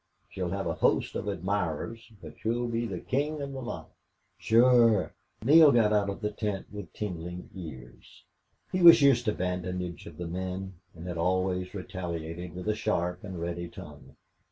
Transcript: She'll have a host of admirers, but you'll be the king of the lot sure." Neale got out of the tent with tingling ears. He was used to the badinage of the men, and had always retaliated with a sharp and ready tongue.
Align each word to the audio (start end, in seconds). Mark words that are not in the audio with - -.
She'll 0.29 0.49
have 0.49 0.65
a 0.65 0.73
host 0.73 1.13
of 1.13 1.27
admirers, 1.27 2.11
but 2.23 2.43
you'll 2.43 2.67
be 2.69 2.87
the 2.87 3.01
king 3.01 3.39
of 3.39 3.51
the 3.51 3.61
lot 3.61 3.91
sure." 4.39 5.13
Neale 5.45 5.71
got 5.71 5.93
out 5.93 6.09
of 6.09 6.21
the 6.21 6.31
tent 6.31 6.65
with 6.71 6.91
tingling 6.91 7.51
ears. 7.53 8.23
He 8.71 8.81
was 8.81 9.03
used 9.03 9.25
to 9.25 9.31
the 9.31 9.37
badinage 9.37 10.07
of 10.07 10.17
the 10.17 10.25
men, 10.27 10.73
and 10.95 11.05
had 11.07 11.19
always 11.19 11.75
retaliated 11.75 12.55
with 12.55 12.67
a 12.67 12.73
sharp 12.73 13.23
and 13.23 13.39
ready 13.39 13.67
tongue. 13.69 14.15